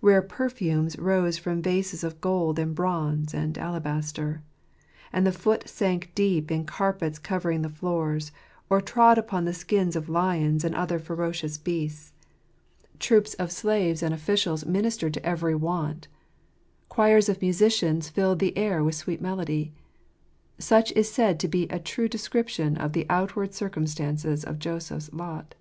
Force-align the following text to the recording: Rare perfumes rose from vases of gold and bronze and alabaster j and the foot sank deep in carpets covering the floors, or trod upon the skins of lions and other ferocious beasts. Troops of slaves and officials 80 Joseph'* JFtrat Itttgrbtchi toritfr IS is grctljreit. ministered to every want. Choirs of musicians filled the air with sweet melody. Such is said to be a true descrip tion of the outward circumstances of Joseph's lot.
Rare 0.00 0.22
perfumes 0.22 0.96
rose 1.00 1.36
from 1.36 1.60
vases 1.60 2.04
of 2.04 2.20
gold 2.20 2.60
and 2.60 2.76
bronze 2.76 3.34
and 3.34 3.58
alabaster 3.58 4.34
j 4.78 4.84
and 5.12 5.26
the 5.26 5.32
foot 5.32 5.68
sank 5.68 6.12
deep 6.14 6.52
in 6.52 6.64
carpets 6.64 7.18
covering 7.18 7.62
the 7.62 7.68
floors, 7.68 8.30
or 8.70 8.80
trod 8.80 9.18
upon 9.18 9.44
the 9.46 9.52
skins 9.52 9.96
of 9.96 10.08
lions 10.08 10.62
and 10.62 10.76
other 10.76 11.00
ferocious 11.00 11.58
beasts. 11.58 12.12
Troops 13.00 13.34
of 13.34 13.50
slaves 13.50 14.00
and 14.00 14.14
officials 14.14 14.62
80 14.62 14.66
Joseph'* 14.70 14.70
JFtrat 14.70 14.72
Itttgrbtchi 14.76 14.80
toritfr 14.80 14.86
IS 14.86 14.92
is 14.94 15.00
grctljreit. 15.02 15.02
ministered 15.02 15.14
to 15.14 15.26
every 15.26 15.54
want. 15.56 16.08
Choirs 16.88 17.28
of 17.28 17.42
musicians 17.42 18.08
filled 18.08 18.38
the 18.38 18.56
air 18.56 18.84
with 18.84 18.94
sweet 18.94 19.20
melody. 19.20 19.72
Such 20.60 20.92
is 20.92 21.10
said 21.10 21.40
to 21.40 21.48
be 21.48 21.64
a 21.66 21.80
true 21.80 22.08
descrip 22.08 22.46
tion 22.46 22.76
of 22.76 22.92
the 22.92 23.06
outward 23.10 23.52
circumstances 23.54 24.44
of 24.44 24.60
Joseph's 24.60 25.12
lot. 25.12 25.56